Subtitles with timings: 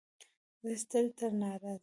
[0.35, 1.79] ـ زه ستړى ته ناراضي.